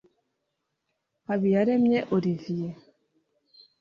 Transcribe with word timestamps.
Habiyaremye 1.27 1.99
Olivier 2.15 2.73